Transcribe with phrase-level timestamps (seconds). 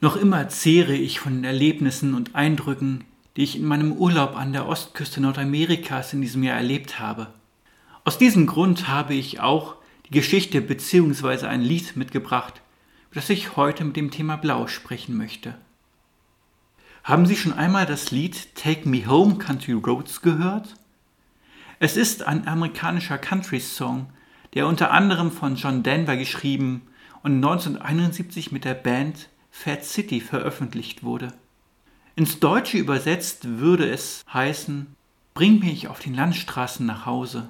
[0.00, 3.04] Noch immer zehre ich von den Erlebnissen und Eindrücken,
[3.36, 7.28] die ich in meinem Urlaub an der Ostküste Nordamerikas in diesem Jahr erlebt habe.
[8.04, 9.74] Aus diesem Grund habe ich auch
[10.06, 11.46] die Geschichte bzw.
[11.46, 12.62] ein Lied mitgebracht,
[13.10, 15.54] über das ich heute mit dem Thema Blau sprechen möchte.
[17.02, 20.76] Haben Sie schon einmal das Lied Take Me Home Country Roads gehört?
[21.80, 24.06] Es ist ein amerikanischer Country-Song,
[24.54, 26.82] der unter anderem von John Denver geschrieben
[27.24, 29.28] und 1971 mit der Band
[29.60, 31.32] Fat City veröffentlicht wurde.
[32.14, 34.94] Ins Deutsche übersetzt würde es heißen,
[35.34, 37.48] Bring mich auf den Landstraßen nach Hause.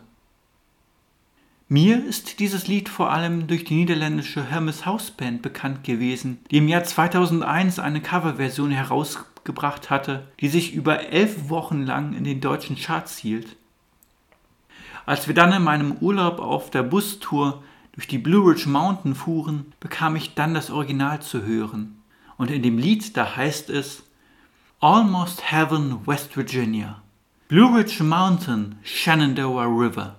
[1.68, 6.56] Mir ist dieses Lied vor allem durch die niederländische Hermes House Band bekannt gewesen, die
[6.56, 12.40] im Jahr 2001 eine Coverversion herausgebracht hatte, die sich über elf Wochen lang in den
[12.40, 13.56] deutschen Charts hielt.
[15.04, 17.62] Als wir dann in meinem Urlaub auf der Bustour
[17.92, 21.97] durch die Blue Ridge Mountain fuhren, bekam ich dann das Original zu hören.
[22.38, 24.02] Und in dem Lied, da heißt es
[24.80, 27.02] Almost Heaven, West Virginia.
[27.48, 30.14] Blue Ridge Mountain, Shenandoah River.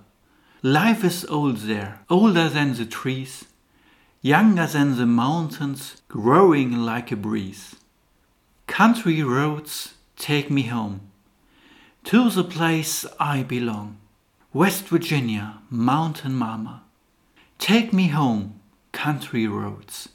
[0.62, 3.46] Life is old there, older than the trees,
[4.20, 7.76] younger than the mountains, growing like a breeze.
[8.66, 11.00] Country roads take me home,
[12.04, 13.96] to the place I belong.
[14.52, 16.82] West Virginia, Mountain Mama.
[17.58, 18.60] Take me home,
[18.92, 20.10] Country Roads.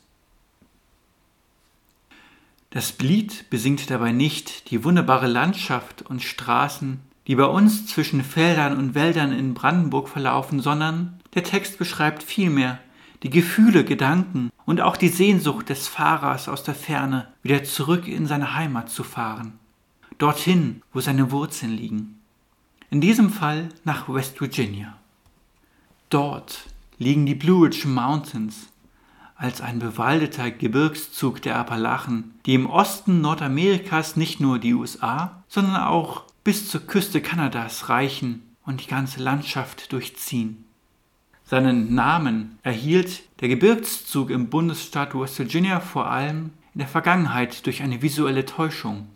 [2.75, 8.77] Das Lied besingt dabei nicht die wunderbare Landschaft und Straßen, die bei uns zwischen Feldern
[8.77, 12.79] und Wäldern in Brandenburg verlaufen, sondern der Text beschreibt vielmehr
[13.23, 18.27] die Gefühle, Gedanken und auch die Sehnsucht des Fahrers aus der Ferne, wieder zurück in
[18.27, 19.53] seine Heimat zu fahren,
[20.17, 22.19] dorthin, wo seine Wurzeln liegen
[22.89, 24.97] in diesem Fall nach West Virginia.
[26.09, 26.65] Dort
[26.97, 28.67] liegen die Blue Ridge Mountains
[29.35, 35.83] als ein bewaldeter Gebirgszug der Appalachen, die im Osten Nordamerikas nicht nur die USA, sondern
[35.83, 40.65] auch bis zur Küste Kanadas reichen und die ganze Landschaft durchziehen.
[41.43, 47.83] Seinen Namen erhielt der Gebirgszug im Bundesstaat West Virginia vor allem in der Vergangenheit durch
[47.83, 49.07] eine visuelle Täuschung.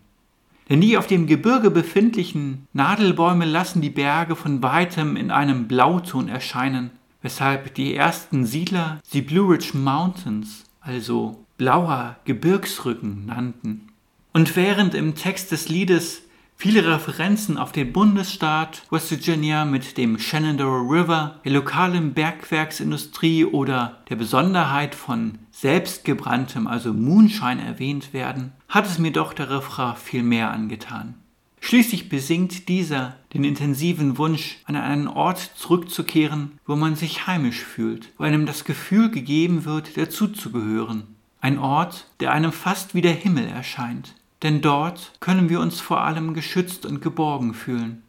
[0.69, 6.29] Denn die auf dem Gebirge befindlichen Nadelbäume lassen die Berge von weitem in einem Blauton
[6.29, 6.91] erscheinen,
[7.21, 13.89] weshalb die ersten Siedler sie Blue Ridge Mountains, also blauer Gebirgsrücken, nannten.
[14.33, 16.23] Und während im Text des Liedes
[16.61, 23.99] Viele Referenzen auf den Bundesstaat West Virginia mit dem Shenandoah River, der lokalen Bergwerksindustrie oder
[24.09, 30.21] der Besonderheit von selbstgebranntem, also Moonshine erwähnt werden, hat es mir doch der Refrain viel
[30.21, 31.15] mehr angetan.
[31.61, 38.11] Schließlich besingt dieser den intensiven Wunsch, an einen Ort zurückzukehren, wo man sich heimisch fühlt,
[38.17, 41.03] wo einem das Gefühl gegeben wird, dazuzugehören.
[41.41, 46.01] Ein Ort, der einem fast wie der Himmel erscheint, denn dort können wir uns vor
[46.01, 48.03] allem geschützt und geborgen fühlen.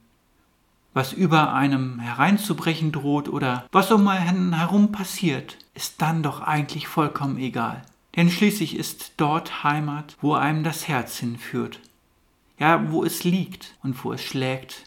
[0.92, 6.88] Was über einem hereinzubrechen droht oder was um einen herum passiert, ist dann doch eigentlich
[6.88, 7.82] vollkommen egal.
[8.16, 11.80] Denn schließlich ist dort Heimat, wo einem das Herz hinführt.
[12.60, 14.84] Ja, wo es liegt und wo es schlägt.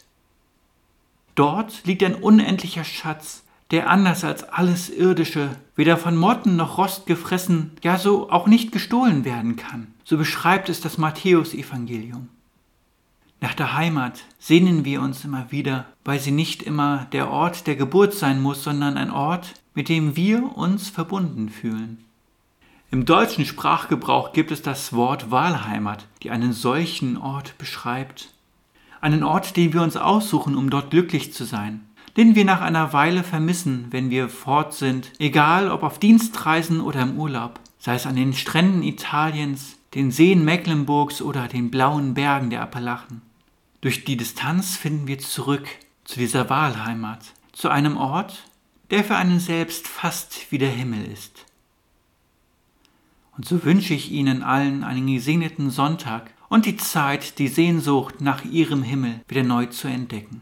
[1.35, 7.07] Dort liegt ein unendlicher Schatz, der anders als alles Irdische weder von Motten noch Rost
[7.07, 9.87] gefressen, ja so auch nicht gestohlen werden kann.
[10.03, 12.29] So beschreibt es das Matthäusevangelium.
[13.41, 17.75] Nach der Heimat sehnen wir uns immer wieder, weil sie nicht immer der Ort der
[17.75, 22.05] Geburt sein muss, sondern ein Ort, mit dem wir uns verbunden fühlen.
[22.93, 28.29] Im deutschen Sprachgebrauch gibt es das Wort Wahlheimat, die einen solchen Ort beschreibt.
[29.01, 31.87] Einen Ort, den wir uns aussuchen, um dort glücklich zu sein,
[32.17, 37.01] den wir nach einer Weile vermissen, wenn wir fort sind, egal ob auf Dienstreisen oder
[37.01, 42.51] im Urlaub, sei es an den Stränden Italiens, den Seen Mecklenburgs oder den blauen Bergen
[42.51, 43.23] der Appalachen.
[43.81, 45.67] Durch die Distanz finden wir zurück
[46.05, 48.43] zu dieser Wahlheimat, zu einem Ort,
[48.91, 51.47] der für einen selbst fast wie der Himmel ist.
[53.35, 58.45] Und so wünsche ich Ihnen allen einen gesegneten Sonntag und die Zeit, die Sehnsucht nach
[58.45, 60.41] Ihrem Himmel wieder neu zu entdecken.